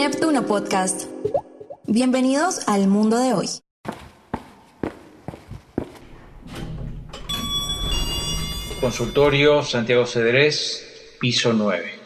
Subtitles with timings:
[0.00, 1.02] Neptuno Podcast.
[1.84, 3.50] Bienvenidos al mundo de hoy.
[8.80, 10.86] Consultorio Santiago Cedrés,
[11.20, 12.00] piso 9.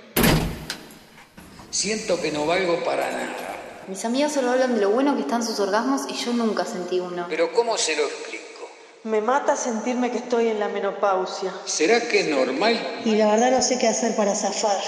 [1.71, 3.85] Siento que no valgo para nada.
[3.87, 6.99] Mis amigas solo hablan de lo bueno que están sus orgasmos y yo nunca sentí
[6.99, 7.27] uno.
[7.29, 8.69] Pero ¿cómo se lo explico?
[9.05, 11.55] Me mata sentirme que estoy en la menopausia.
[11.65, 13.03] ¿Será que es normal?
[13.05, 14.81] Y la verdad no sé qué hacer para zafar.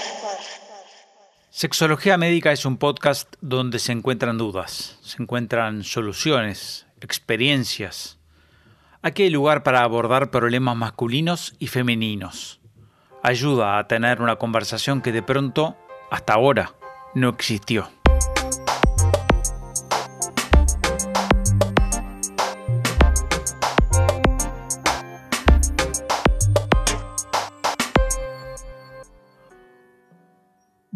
[1.59, 8.19] Sexología Médica es un podcast donde se encuentran dudas, se encuentran soluciones, experiencias.
[9.01, 12.59] Aquí hay lugar para abordar problemas masculinos y femeninos.
[13.23, 15.75] Ayuda a tener una conversación que de pronto,
[16.11, 16.75] hasta ahora,
[17.15, 17.89] no existió.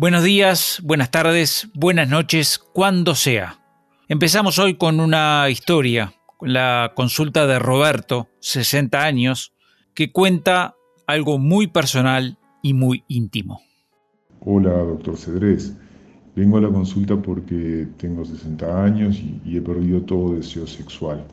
[0.02, 3.60] Buenos días, buenas tardes, buenas noches, cuando sea.
[4.10, 9.54] Empezamos hoy con una historia, la consulta de Roberto, 60 años,
[9.94, 10.74] que cuenta
[11.06, 13.62] algo muy personal y muy íntimo.
[14.40, 15.78] Hola, doctor Cedrés.
[16.36, 21.24] Vengo a la consulta porque tengo 60 años y, y he perdido todo deseo sexual.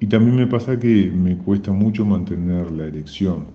[0.00, 3.46] Y también me pasa que me cuesta mucho mantener la erección.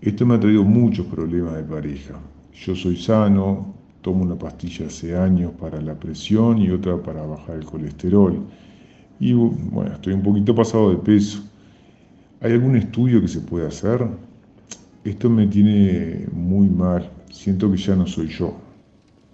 [0.00, 2.20] Esto me ha traído muchos problemas de pareja.
[2.64, 7.56] Yo soy sano, tomo una pastilla hace años para la presión y otra para bajar
[7.56, 8.46] el colesterol.
[9.20, 11.42] Y bueno, estoy un poquito pasado de peso.
[12.40, 14.06] ¿Hay algún estudio que se pueda hacer?
[15.04, 17.10] Esto me tiene muy mal.
[17.30, 18.56] Siento que ya no soy yo.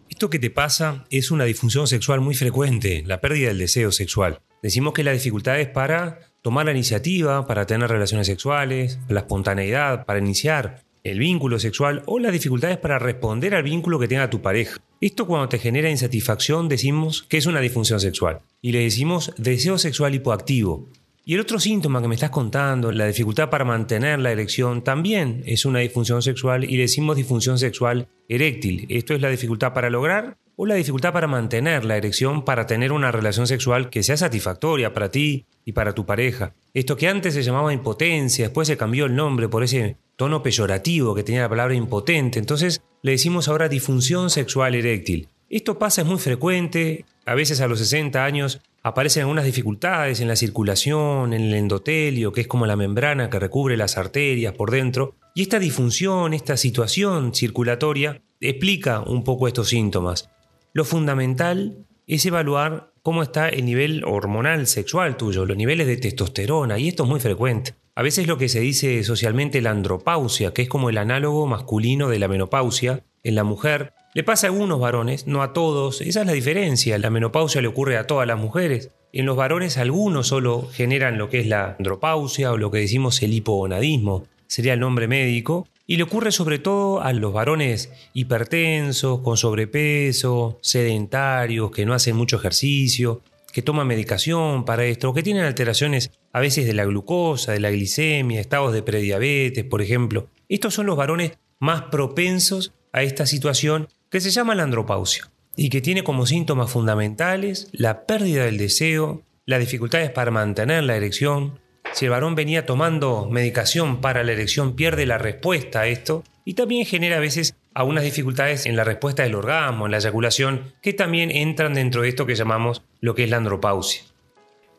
[0.08, 4.40] Esto que te pasa es una disfunción sexual muy frecuente, la pérdida del deseo sexual.
[4.62, 10.06] Decimos que la dificultad es para tomar la iniciativa, para tener relaciones sexuales, la espontaneidad,
[10.06, 14.40] para iniciar el vínculo sexual o las dificultades para responder al vínculo que tenga tu
[14.40, 14.80] pareja.
[15.00, 19.78] Esto cuando te genera insatisfacción decimos que es una disfunción sexual y le decimos deseo
[19.78, 20.88] sexual hipoactivo.
[21.24, 25.44] Y el otro síntoma que me estás contando, la dificultad para mantener la erección, también
[25.46, 28.86] es una disfunción sexual y decimos disfunción sexual eréctil.
[28.88, 32.90] Esto es la dificultad para lograr o la dificultad para mantener la erección para tener
[32.90, 36.54] una relación sexual que sea satisfactoria para ti y para tu pareja.
[36.74, 41.14] Esto que antes se llamaba impotencia, después se cambió el nombre por ese tono peyorativo
[41.14, 45.28] que tenía la palabra impotente, entonces le decimos ahora disfunción sexual eréctil.
[45.48, 50.28] Esto pasa, es muy frecuente, a veces a los 60 años aparecen algunas dificultades en
[50.28, 54.70] la circulación, en el endotelio, que es como la membrana que recubre las arterias por
[54.70, 60.30] dentro, y esta disfunción, esta situación circulatoria, explica un poco estos síntomas.
[60.72, 66.78] Lo fundamental es evaluar cómo está el nivel hormonal sexual tuyo, los niveles de testosterona,
[66.78, 67.74] y esto es muy frecuente.
[67.94, 72.08] A veces lo que se dice socialmente la andropausia, que es como el análogo masculino
[72.08, 76.20] de la menopausia en la mujer, le pasa a algunos varones, no a todos, esa
[76.20, 78.90] es la diferencia, la menopausia le ocurre a todas las mujeres.
[79.14, 83.22] En los varones algunos solo generan lo que es la andropausia o lo que decimos
[83.22, 89.20] el hipogonadismo, sería el nombre médico, y le ocurre sobre todo a los varones hipertensos,
[89.20, 95.44] con sobrepeso, sedentarios, que no hacen mucho ejercicio, que toman medicación para esto, que tienen
[95.44, 100.28] alteraciones a veces de la glucosa, de la glicemia, estados de prediabetes, por ejemplo.
[100.48, 105.70] Estos son los varones más propensos a esta situación que se llama la andropausia y
[105.70, 111.58] que tiene como síntomas fundamentales la pérdida del deseo, las dificultades para mantener la erección.
[111.94, 116.54] Si el varón venía tomando medicación para la erección, pierde la respuesta a esto y
[116.54, 120.92] también genera a veces algunas dificultades en la respuesta del orgasmo, en la eyaculación, que
[120.92, 124.02] también entran dentro de esto que llamamos lo que es la andropausia.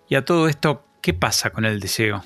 [0.09, 2.23] Y a todo esto, ¿qué pasa con el deseo?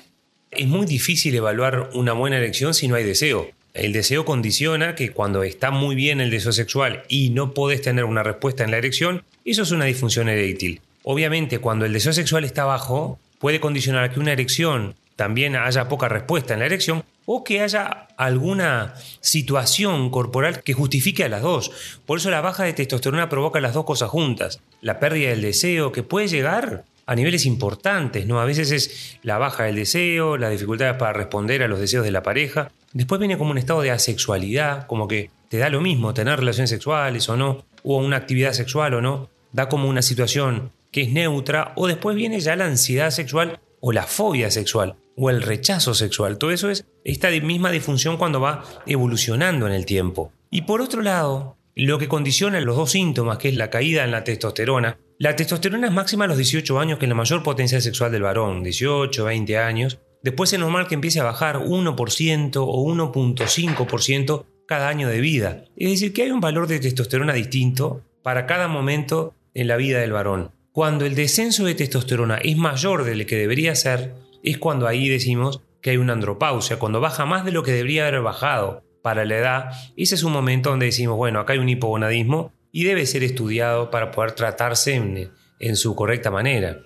[0.50, 3.48] Es muy difícil evaluar una buena erección si no hay deseo.
[3.78, 8.04] El deseo condiciona que cuando está muy bien el deseo sexual y no podés tener
[8.04, 10.80] una respuesta en la erección, eso es una disfunción eréctil.
[11.04, 16.08] Obviamente, cuando el deseo sexual está bajo, puede condicionar que una erección también haya poca
[16.08, 21.70] respuesta en la erección o que haya alguna situación corporal que justifique a las dos.
[22.04, 24.58] Por eso la baja de testosterona provoca las dos cosas juntas.
[24.80, 28.38] La pérdida del deseo que puede llegar a niveles importantes, ¿no?
[28.38, 32.10] A veces es la baja del deseo, las dificultades para responder a los deseos de
[32.10, 32.70] la pareja.
[32.92, 36.68] Después viene como un estado de asexualidad, como que te da lo mismo tener relaciones
[36.68, 39.30] sexuales o no, o una actividad sexual o no.
[39.52, 43.92] Da como una situación que es neutra, o después viene ya la ansiedad sexual o
[43.92, 46.36] la fobia sexual o el rechazo sexual.
[46.36, 50.30] Todo eso es esta misma disfunción cuando va evolucionando en el tiempo.
[50.50, 54.10] Y por otro lado, lo que condiciona los dos síntomas, que es la caída en
[54.10, 57.80] la testosterona, la testosterona es máxima a los 18 años, que es la mayor potencia
[57.80, 59.98] sexual del varón, 18, 20 años.
[60.22, 65.64] Después es normal que empiece a bajar 1% o 1.5% cada año de vida.
[65.76, 69.98] Es decir, que hay un valor de testosterona distinto para cada momento en la vida
[69.98, 70.52] del varón.
[70.70, 75.62] Cuando el descenso de testosterona es mayor del que debería ser, es cuando ahí decimos
[75.82, 79.36] que hay una andropausia, cuando baja más de lo que debería haber bajado para la
[79.36, 83.22] edad, ese es un momento donde decimos, bueno, acá hay un hipogonadismo y debe ser
[83.22, 86.80] estudiado para poder tratarse en, en su correcta manera.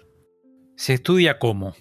[0.76, 1.74] ¿Se estudia cómo?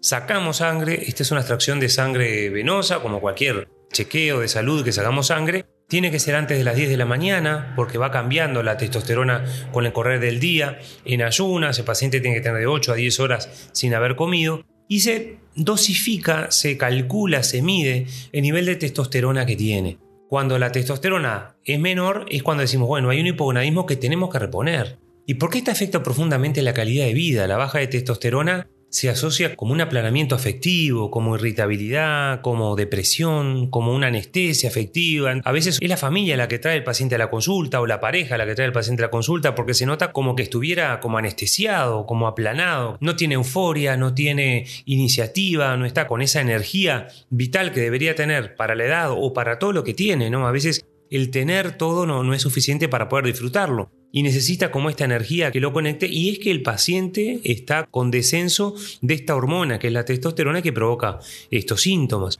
[0.00, 4.92] Sacamos sangre, esta es una extracción de sangre venosa, como cualquier chequeo de salud que
[4.92, 8.62] sacamos sangre, tiene que ser antes de las 10 de la mañana porque va cambiando
[8.62, 10.78] la testosterona con el correr del día.
[11.04, 14.64] En ayunas, el paciente tiene que tener de 8 a 10 horas sin haber comido
[14.88, 19.98] y se dosifica, se calcula, se mide el nivel de testosterona que tiene.
[20.32, 24.38] Cuando la testosterona es menor es cuando decimos, bueno, hay un hipogonadismo que tenemos que
[24.38, 24.96] reponer.
[25.26, 27.46] ¿Y por qué esto afecta profundamente la calidad de vida?
[27.46, 33.94] La baja de testosterona se asocia como un aplanamiento afectivo, como irritabilidad, como depresión, como
[33.94, 35.32] una anestesia afectiva.
[35.42, 38.00] A veces es la familia la que trae el paciente a la consulta o la
[38.00, 41.00] pareja la que trae el paciente a la consulta porque se nota como que estuviera
[41.00, 42.98] como anestesiado, como aplanado.
[43.00, 48.56] No tiene euforia, no tiene iniciativa, no está con esa energía vital que debería tener
[48.56, 50.46] para la edad o para todo lo que tiene, ¿no?
[50.46, 53.90] A veces el tener todo no, no es suficiente para poder disfrutarlo.
[54.10, 58.10] Y necesita como esta energía que lo conecte y es que el paciente está con
[58.10, 61.18] descenso de esta hormona que es la testosterona que provoca
[61.50, 62.38] estos síntomas.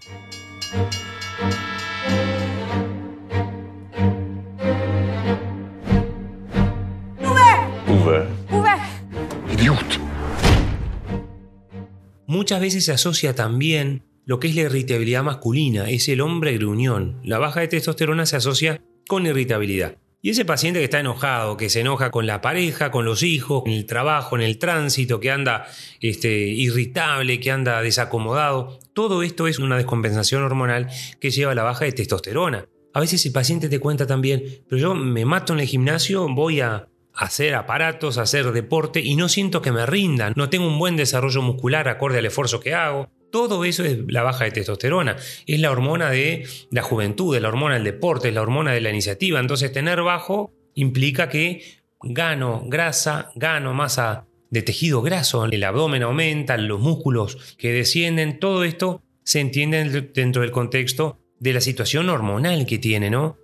[12.26, 17.20] Muchas veces se asocia también lo que es la irritabilidad masculina, es el hombre gruñón.
[17.24, 19.96] La baja de testosterona se asocia con irritabilidad.
[20.24, 23.64] Y ese paciente que está enojado, que se enoja con la pareja, con los hijos,
[23.66, 25.66] en el trabajo, en el tránsito, que anda
[26.00, 30.88] este, irritable, que anda desacomodado, todo esto es una descompensación hormonal
[31.20, 32.66] que lleva a la baja de testosterona.
[32.94, 36.60] A veces el paciente te cuenta también, pero yo me mato en el gimnasio, voy
[36.60, 40.78] a hacer aparatos, a hacer deporte y no siento que me rindan, no tengo un
[40.78, 43.10] buen desarrollo muscular acorde al esfuerzo que hago.
[43.32, 45.16] Todo eso es la baja de testosterona.
[45.46, 48.82] Es la hormona de la juventud, es la hormona del deporte, es la hormona de
[48.82, 49.40] la iniciativa.
[49.40, 51.62] Entonces tener bajo implica que
[52.02, 58.64] gano grasa, gano masa de tejido graso, el abdomen aumenta, los músculos que descienden, todo
[58.64, 63.38] esto se entiende dentro del contexto de la situación hormonal que tiene, ¿no?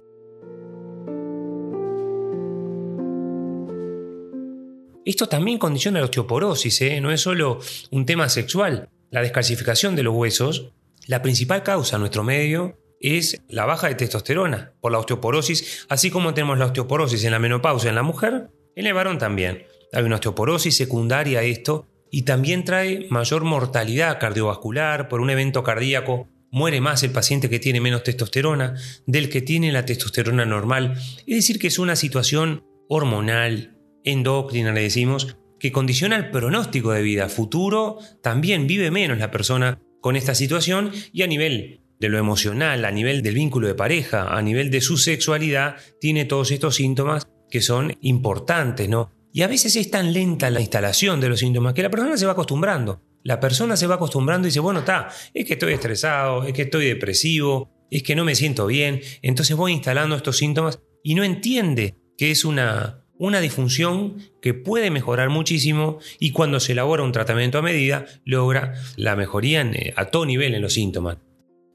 [5.07, 7.01] Esto también condiciona la osteoporosis, ¿eh?
[7.01, 7.59] no es solo
[7.91, 10.73] un tema sexual la descalcificación de los huesos,
[11.07, 16.11] la principal causa en nuestro medio es la baja de testosterona por la osteoporosis, así
[16.11, 19.65] como tenemos la osteoporosis en la menopausia en la mujer, en el varón también.
[19.93, 25.63] Hay una osteoporosis secundaria a esto y también trae mayor mortalidad cardiovascular por un evento
[25.63, 26.29] cardíaco.
[26.51, 28.75] Muere más el paciente que tiene menos testosterona
[29.07, 30.95] del que tiene la testosterona normal.
[31.27, 37.03] Es decir, que es una situación hormonal, endocrina, le decimos, que condiciona el pronóstico de
[37.03, 42.19] vida futuro, también vive menos la persona con esta situación y a nivel de lo
[42.19, 46.77] emocional, a nivel del vínculo de pareja, a nivel de su sexualidad, tiene todos estos
[46.77, 49.11] síntomas que son importantes, ¿no?
[49.33, 52.27] Y a veces es tan lenta la instalación de los síntomas que la persona se
[52.27, 53.03] va acostumbrando.
[53.25, 56.63] La persona se va acostumbrando y dice, bueno, está, es que estoy estresado, es que
[56.63, 61.25] estoy depresivo, es que no me siento bien, entonces voy instalando estos síntomas y no
[61.25, 67.13] entiende que es una, una disfunción que puede mejorar muchísimo y cuando se elabora un
[67.13, 71.19] tratamiento a medida logra la mejoría eh, a todo nivel en los síntomas.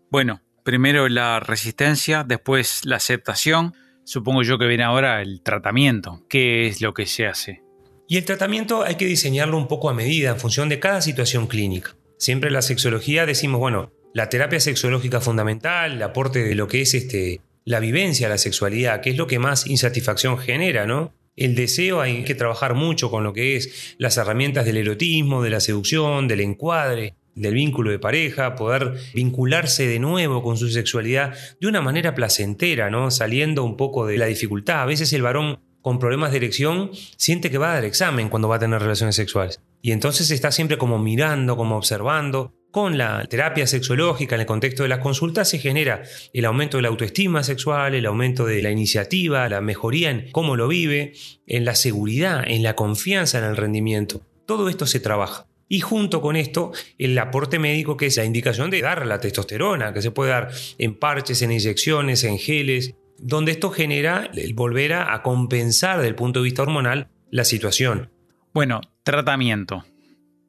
[0.10, 3.74] Bueno, primero la resistencia, después la aceptación,
[4.04, 7.62] supongo yo que viene ahora el tratamiento, qué es lo que se hace.
[8.08, 11.48] Y el tratamiento hay que diseñarlo un poco a medida en función de cada situación
[11.48, 11.96] clínica.
[12.18, 16.82] Siempre en la sexología decimos, bueno, la terapia sexológica fundamental, el aporte de lo que
[16.82, 21.14] es este, la vivencia la sexualidad, que es lo que más insatisfacción genera, ¿no?
[21.36, 25.50] El deseo hay que trabajar mucho con lo que es las herramientas del erotismo, de
[25.50, 31.34] la seducción, del encuadre, del vínculo de pareja, poder vincularse de nuevo con su sexualidad
[31.60, 33.10] de una manera placentera, ¿no?
[33.10, 34.82] Saliendo un poco de la dificultad.
[34.82, 38.48] A veces el varón con problemas de erección siente que va a dar examen cuando
[38.48, 39.60] va a tener relaciones sexuales.
[39.82, 44.82] Y entonces está siempre como mirando, como observando, con la terapia sexológica en el contexto
[44.82, 46.02] de las consultas se genera
[46.34, 50.56] el aumento de la autoestima sexual, el aumento de la iniciativa, la mejoría en cómo
[50.56, 51.14] lo vive,
[51.46, 54.22] en la seguridad, en la confianza en el rendimiento.
[54.48, 55.46] Todo esto se trabaja.
[55.70, 59.94] Y junto con esto, el aporte médico, que es la indicación de dar la testosterona,
[59.94, 60.50] que se puede dar
[60.80, 66.16] en parches, en inyecciones, en geles, donde esto genera el volver a, compensar desde el
[66.16, 68.10] punto de vista hormonal la situación.
[68.52, 69.86] Bueno, tratamiento.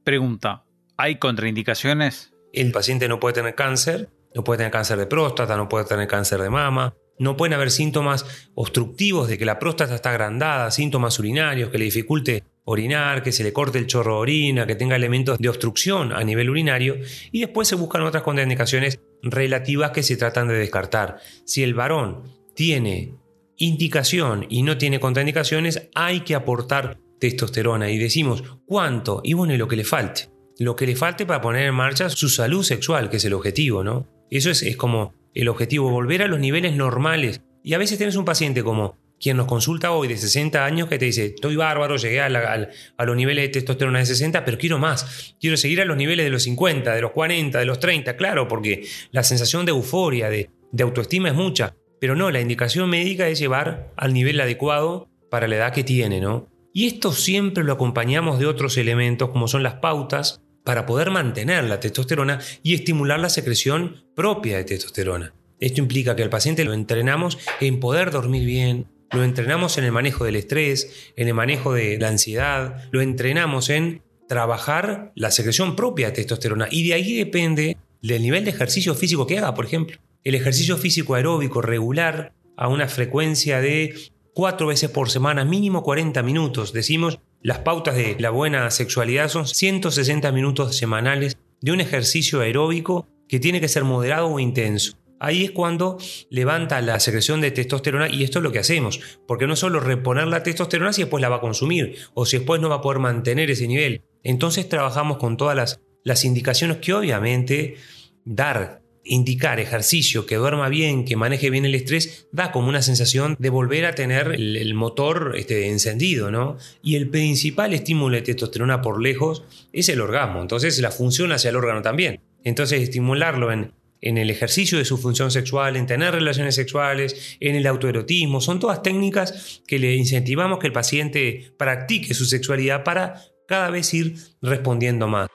[0.04, 0.64] Pregunta,
[0.96, 2.32] ¿Hay contraindicaciones?
[2.52, 6.06] El paciente no puede tener cáncer, no puede tener cáncer de próstata, no puede tener
[6.06, 11.16] cáncer de mama, No pueden haber síntomas obstructivos de que la próstata está agrandada, síntomas
[11.20, 14.96] urinarios, que le dificulte orinar, que se le corte el chorro de orina, que tenga
[14.96, 16.96] elementos de obstrucción a nivel urinario
[17.30, 21.18] y después se buscan otras contraindicaciones relativas que se tratan de descartar.
[21.44, 22.24] Si el varón
[22.56, 23.14] tiene
[23.58, 29.68] indicación y no tiene contraindicaciones, hay que aportar testosterona y decimos cuánto y bueno, lo
[29.68, 30.33] que le falte.
[30.58, 33.82] Lo que le falte para poner en marcha su salud sexual, que es el objetivo,
[33.82, 34.08] ¿no?
[34.30, 37.42] Eso es, es como el objetivo, volver a los niveles normales.
[37.62, 40.98] Y a veces tienes un paciente como quien nos consulta hoy de 60 años que
[40.98, 45.34] te dice, estoy bárbaro, llegué a, los niveles de testosterona de 60, pero quiero más,
[45.40, 48.48] quiero seguir a los niveles de los 50, de los 40, de los 30, claro,
[48.48, 53.28] porque la sensación de euforia, de, de autoestima es mucha, pero no, la indicación médica
[53.28, 56.48] es llevar al nivel adecuado para la edad que tiene, ¿no?
[56.74, 61.64] Y esto siempre lo acompañamos de otros elementos como son las pautas para poder mantener
[61.64, 65.34] la testosterona y estimular la secreción propia de testosterona.
[65.60, 69.92] Esto implica que al paciente lo entrenamos en poder dormir bien, lo entrenamos en el
[69.92, 75.76] manejo del estrés, en el manejo de la ansiedad, lo entrenamos en trabajar la secreción
[75.76, 79.66] propia de testosterona y de ahí depende del nivel de ejercicio físico que haga, por
[79.66, 79.98] ejemplo.
[80.24, 83.94] El ejercicio físico aeróbico regular a una frecuencia de
[84.32, 86.72] cuatro veces por semana, mínimo 40 minutos.
[86.72, 93.06] Decimos, las pautas de la buena sexualidad son 160 minutos semanales de un ejercicio aeróbico
[93.28, 94.96] que tiene que ser moderado o intenso.
[95.20, 95.98] Ahí es cuando
[96.30, 98.98] levanta la secreción de testosterona y esto es lo que hacemos,
[99.28, 102.62] porque no solo reponer la testosterona si después la va a consumir o si después
[102.62, 104.00] no va a poder mantener ese nivel.
[104.22, 107.76] Entonces trabajamos con todas las, las indicaciones que obviamente
[108.24, 113.36] dar indicar ejercicio, que duerma bien, que maneje bien el estrés, da como una sensación
[113.38, 116.56] de volver a tener el, motor este, encendido, ¿no?
[116.82, 121.50] Y el principal estímulo de testosterona por lejos es el orgasmo, entonces la función hacia
[121.50, 122.20] el órgano también.
[122.42, 127.56] Entonces estimularlo en, en el ejercicio de su función sexual, en tener relaciones sexuales, en
[127.56, 133.22] el autoerotismo, son todas técnicas que le incentivamos que el paciente practique su sexualidad para
[133.46, 135.28] cada vez ir respondiendo más.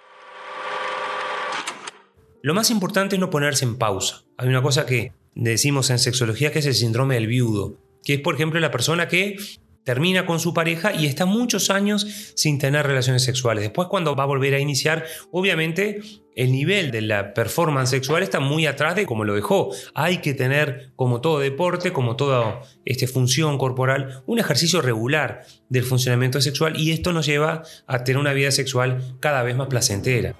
[2.41, 4.23] Lo más importante es no ponerse en pausa.
[4.37, 8.21] Hay una cosa que decimos en sexología que es el síndrome del viudo, que es
[8.21, 9.35] por ejemplo la persona que
[9.83, 13.63] termina con su pareja y está muchos años sin tener relaciones sexuales.
[13.63, 15.99] Después cuando va a volver a iniciar, obviamente
[16.35, 19.71] el nivel de la performance sexual está muy atrás de como lo dejó.
[19.93, 25.83] Hay que tener, como todo deporte, como toda este, función corporal, un ejercicio regular del
[25.83, 30.35] funcionamiento sexual y esto nos lleva a tener una vida sexual cada vez más placentera.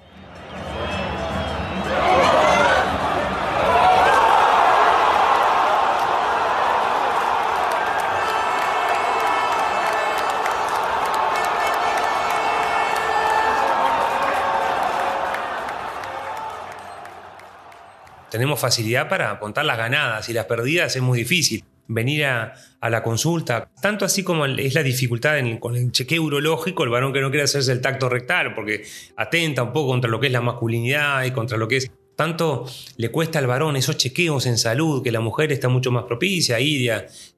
[18.29, 21.63] Tenemos facilidad para contar las ganadas y las perdidas es muy difícil.
[21.91, 26.89] Venir a, la consulta, tanto así como es la dificultad con el chequeo urológico, el
[26.89, 28.86] varón que no quiere hacerse el tacto rectal, porque
[29.17, 32.65] atenta un poco contra lo que es la masculinidad y contra lo que es tanto
[32.98, 36.57] le cuesta al varón esos chequeos en salud, que la mujer está mucho más propicia
[36.57, 36.81] a ir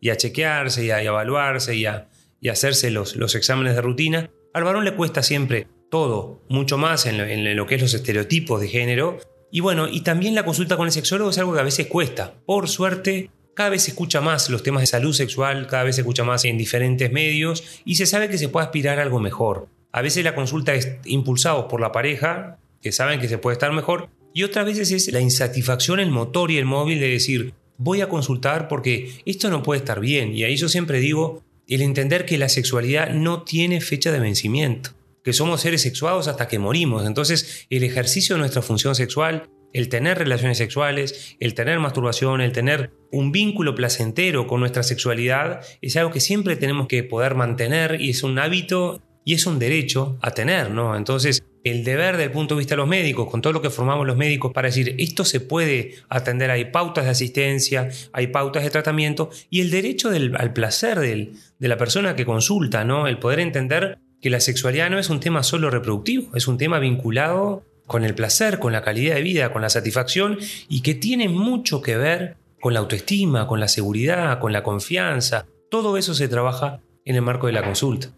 [0.02, 2.08] y a, chequearse y a, evaluarse y a,
[2.50, 4.32] hacerse los, los, exámenes de rutina.
[4.56, 8.60] Al varón le cuesta siempre todo, mucho más en en lo, que es los estereotipos
[8.60, 9.20] de género,
[9.52, 12.34] y bueno, y también la consulta con el sexólogo es algo que a veces cuesta.
[12.46, 16.02] Por suerte, cada vez se escucha más los temas de salud sexual, cada vez se
[16.02, 19.68] escucha más en diferentes medios y se sabe que se puede aspirar a algo mejor.
[19.92, 23.74] A veces la consulta es impulsada por la pareja, que saben que se puede estar
[23.74, 28.00] mejor, y otras veces es la insatisfacción, el motor y el móvil de decir, voy
[28.00, 30.34] a consultar porque esto no puede estar bien.
[30.34, 34.92] Y ahí yo siempre digo, el entender que la sexualidad no tiene fecha de vencimiento
[35.24, 37.06] que somos seres sexuados hasta que morimos.
[37.06, 42.52] Entonces, el ejercicio de nuestra función sexual, el tener relaciones sexuales, el tener masturbación, el
[42.52, 48.02] tener un vínculo placentero con nuestra sexualidad, es algo que siempre tenemos que poder mantener
[48.02, 50.96] y es un hábito y es un derecho a tener, ¿no?
[50.98, 54.08] Entonces, el deber del punto de vista de los médicos, con todo lo que formamos
[54.08, 58.72] los médicos para decir, esto se puede atender, hay pautas de asistencia, hay pautas de
[58.72, 63.08] tratamiento, y el derecho al placer de la persona que consulta, ¿no?
[63.08, 66.80] El poder entender que la sexualidad no es un tema solo reproductivo, es un tema
[66.80, 70.38] vinculado con el placer, con la calidad de vida, con la satisfacción
[70.70, 75.46] y que tiene mucho que ver con la autoestima, con la seguridad, con la confianza.
[75.70, 78.10] Todo eso se trabaja en el marco de la consulta.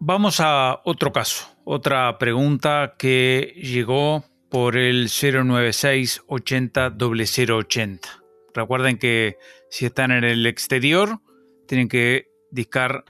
[0.00, 8.08] Vamos a otro caso, otra pregunta que llegó por el 096 80 0080.
[8.54, 9.36] Recuerden que
[9.70, 11.20] si están en el exterior,
[11.68, 13.04] tienen que discar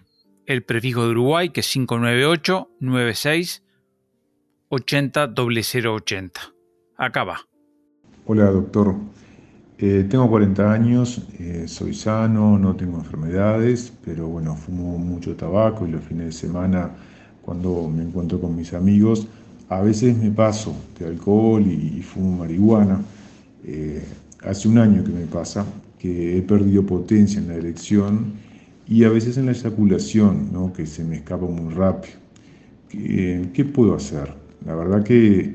[0.46, 3.62] el prefijo de Uruguay, que es 598 96
[4.68, 6.40] 80 0080.
[6.96, 7.40] Acá va.
[8.26, 8.94] Hola, doctor.
[9.78, 15.86] Eh, tengo 40 años, eh, soy sano, no tengo enfermedades, pero bueno, fumo mucho tabaco
[15.86, 16.90] y los fines de semana
[17.42, 19.26] cuando me encuentro con mis amigos,
[19.68, 23.02] a veces me paso de alcohol y, fumo marihuana.
[23.64, 24.04] Eh,
[24.44, 25.66] hace un año que me pasa
[25.98, 28.34] que he perdido potencia en la erección
[28.88, 30.72] y a veces en la eyaculación, ¿no?
[30.72, 32.14] que se me escapa muy rápido.
[32.88, 34.34] ¿Qué, qué puedo hacer?
[34.66, 35.54] La verdad que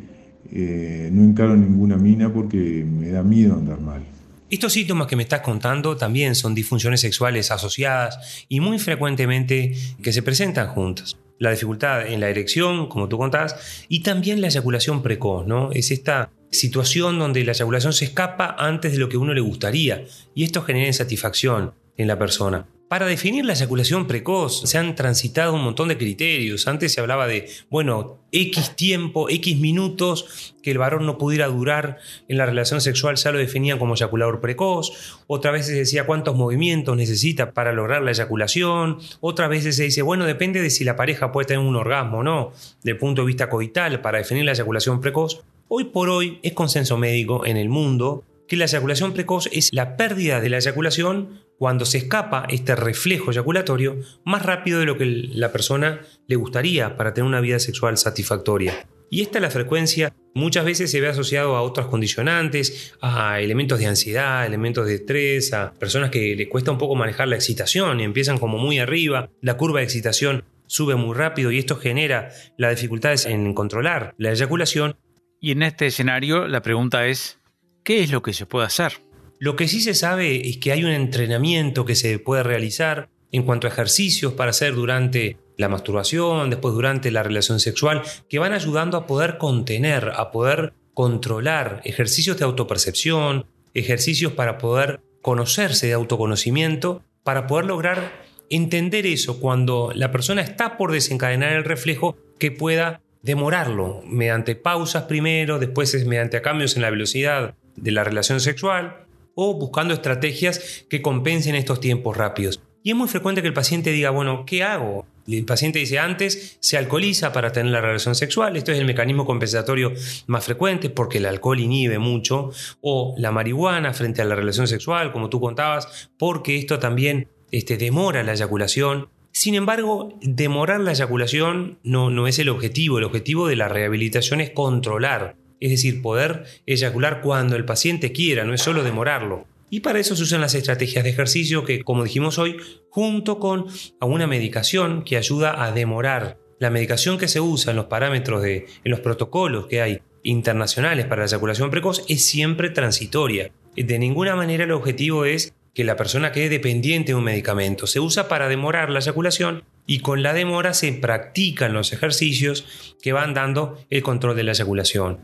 [1.12, 4.02] no encaro ninguna mina porque me da miedo andar mal.
[4.50, 10.14] Estos síntomas que me estás contando también son disfunciones sexuales asociadas y muy frecuentemente que
[10.14, 11.18] se presentan juntas.
[11.38, 15.72] La dificultad en la erección, como tú contabas, y también la eyaculación precoz, ¿no?
[15.74, 20.06] Es esta situación donde la eyaculación se escapa antes de lo que uno le gustaría
[20.34, 22.68] y esto genera insatisfacción en la persona.
[22.88, 26.70] Para definir la eyaculación precoz se han transitado un montón de criterios.
[26.70, 31.98] Antes se hablaba de, bueno, X tiempo, X minutos que el varón no pudiera durar
[32.30, 35.20] en la relación sexual, ya lo definían como eyaculador precoz.
[35.28, 39.00] Otra vez se decía cuántos movimientos necesita para lograr la eyaculación.
[39.20, 42.24] Otras veces se dice, bueno, depende de si la pareja puede tener un orgasmo o
[42.24, 42.54] no,
[42.84, 45.44] del punto de vista coital, para definir la eyaculación precoz.
[45.68, 49.98] Hoy por hoy es consenso médico en el mundo que la eyaculación precoz es la
[49.98, 55.06] pérdida de la eyaculación cuando se escapa este reflejo eyaculatorio más rápido de lo que
[55.06, 58.88] la persona le gustaría para tener una vida sexual satisfactoria.
[59.10, 63.88] Y esta la frecuencia muchas veces se ve asociado a otros condicionantes, a elementos de
[63.88, 68.04] ansiedad, elementos de estrés, a personas que le cuesta un poco manejar la excitación y
[68.04, 72.76] empiezan como muy arriba, la curva de excitación sube muy rápido y esto genera las
[72.76, 74.98] dificultades en controlar la eyaculación.
[75.40, 77.40] Y en este escenario la pregunta es,
[77.84, 79.07] ¿qué es lo que se puede hacer?
[79.40, 83.44] Lo que sí se sabe es que hay un entrenamiento que se puede realizar en
[83.44, 88.54] cuanto a ejercicios para hacer durante la masturbación, después durante la relación sexual, que van
[88.54, 95.94] ayudando a poder contener, a poder controlar, ejercicios de autopercepción, ejercicios para poder conocerse de
[95.94, 102.52] autoconocimiento, para poder lograr entender eso cuando la persona está por desencadenar el reflejo, que
[102.52, 108.40] pueda demorarlo mediante pausas primero, después es mediante cambios en la velocidad de la relación
[108.40, 109.07] sexual,
[109.40, 112.60] o buscando estrategias que compensen estos tiempos rápidos.
[112.82, 115.06] Y es muy frecuente que el paciente diga, bueno, ¿qué hago?
[115.28, 119.26] El paciente dice, antes se alcoholiza para tener la relación sexual, esto es el mecanismo
[119.26, 119.94] compensatorio
[120.26, 122.50] más frecuente porque el alcohol inhibe mucho,
[122.82, 127.78] o la marihuana frente a la relación sexual, como tú contabas, porque esto también este,
[127.78, 129.10] demora la eyaculación.
[129.34, 134.42] Sin embargo, demorar la eyaculación no, no es el objetivo, el objetivo de la rehabilitación
[134.42, 139.46] es controlar es decir, poder eyacular cuando el paciente quiera, no es solo demorarlo.
[139.70, 142.58] Y para eso se usan las estrategias de ejercicio que, como dijimos hoy,
[142.90, 143.66] junto con
[144.02, 146.38] una medicación que ayuda a demorar.
[146.60, 151.06] La medicación que se usa en los parámetros de, en los protocolos que hay internacionales
[151.06, 153.52] para la eyaculación precoz es siempre transitoria.
[153.76, 157.86] De ninguna manera el objetivo es que la persona quede dependiente de un medicamento.
[157.86, 163.14] Se usa para demorar la eyaculación y con la demora se practican los ejercicios que
[163.14, 165.20] van dando el control de la eyaculación.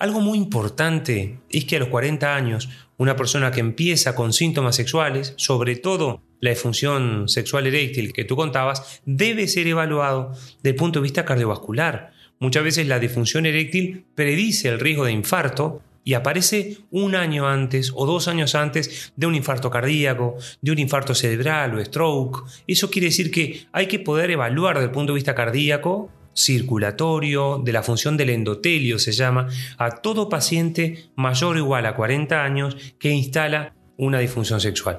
[0.00, 4.74] Algo muy importante es que a los 40 años, una persona que empieza con síntomas
[4.74, 10.30] sexuales, sobre todo la disfunción sexual eréctil que tú contabas, debe ser evaluado
[10.62, 12.12] desde el punto de vista cardiovascular.
[12.38, 17.92] Muchas veces la disfunción eréctil predice el riesgo de infarto y aparece un año antes
[17.94, 22.44] o dos años antes de un infarto cardíaco, de un infarto cerebral o stroke.
[22.66, 26.10] Eso quiere decir que hay que poder evaluar desde el punto de vista cardíaco
[26.44, 29.48] circulatorio, de la función del endotelio se llama,
[29.78, 34.98] a todo paciente mayor o igual a 40 años que instala una disfunción sexual.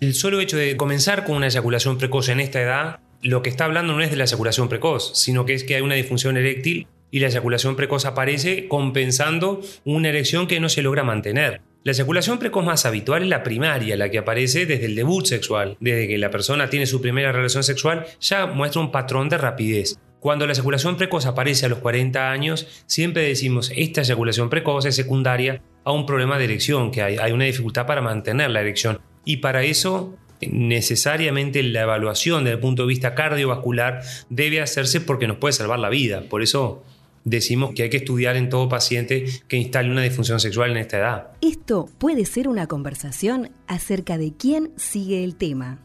[0.00, 3.66] El solo hecho de comenzar con una eyaculación precoz en esta edad, lo que está
[3.66, 6.86] hablando no es de la eyaculación precoz, sino que es que hay una disfunción eréctil
[7.10, 11.60] y la eyaculación precoz aparece compensando una erección que no se logra mantener.
[11.82, 15.78] La eyaculación precoz más habitual es la primaria, la que aparece desde el debut sexual.
[15.80, 19.98] Desde que la persona tiene su primera relación sexual, ya muestra un patrón de rapidez.
[20.20, 24.94] Cuando la eyaculación precoz aparece a los 40 años, siempre decimos esta eyaculación precoz es
[24.94, 29.00] secundaria a un problema de erección, que hay, hay una dificultad para mantener la erección.
[29.24, 35.26] Y para eso necesariamente la evaluación desde el punto de vista cardiovascular debe hacerse porque
[35.26, 36.24] nos puede salvar la vida.
[36.28, 36.84] Por eso
[37.24, 40.98] decimos que hay que estudiar en todo paciente que instale una disfunción sexual en esta
[40.98, 41.28] edad.
[41.40, 45.78] Esto puede ser una conversación acerca de quién sigue el tema.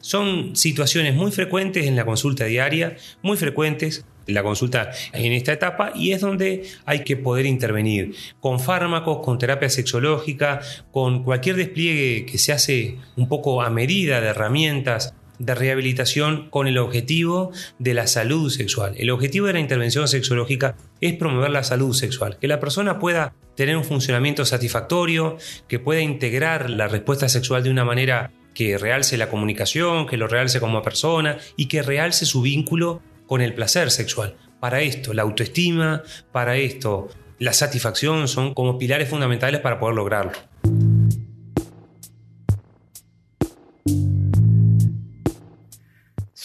[0.00, 5.92] Son situaciones muy frecuentes en la consulta diaria, muy frecuentes, la consulta en esta etapa
[5.94, 12.26] y es donde hay que poder intervenir con fármacos, con terapia sexológica, con cualquier despliegue
[12.26, 17.94] que se hace un poco a medida de herramientas de rehabilitación con el objetivo de
[17.94, 18.94] la salud sexual.
[18.96, 23.34] El objetivo de la intervención sexológica es promover la salud sexual, que la persona pueda
[23.56, 29.16] tener un funcionamiento satisfactorio, que pueda integrar la respuesta sexual de una manera que realce
[29.16, 33.90] la comunicación, que lo realce como persona y que realce su vínculo con el placer
[33.90, 34.36] sexual.
[34.60, 40.32] Para esto, la autoestima, para esto, la satisfacción son como pilares fundamentales para poder lograrlo.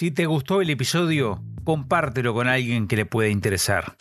[0.02, 3.98] Si te gustó el episodio, compártelo con alguien que le pueda interesar.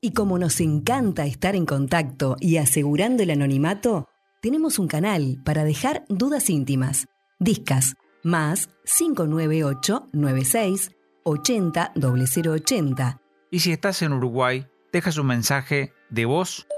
[0.00, 4.08] Y como nos encanta estar en contacto y asegurando el anonimato,
[4.40, 7.08] tenemos un canal para dejar dudas íntimas.
[7.40, 10.92] Discas más 598 96
[11.24, 13.20] 80 0080.
[13.50, 16.68] Y si estás en Uruguay, dejas un mensaje de voz,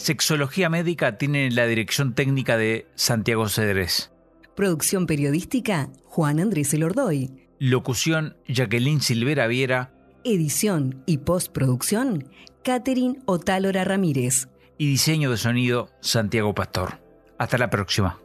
[0.06, 4.12] Sexología Médica tiene la dirección técnica de Santiago Cedrés.
[4.54, 7.32] Producción periodística, Juan Andrés Elordoy.
[7.58, 9.92] Locución, Jacqueline Silvera Viera.
[10.22, 12.28] Edición y postproducción,
[12.62, 14.46] Catherine Otálora Ramírez.
[14.78, 17.00] Y diseño de sonido, Santiago Pastor.
[17.36, 18.20] Hasta la próxima.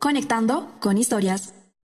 [0.00, 1.55] Conectando con historias.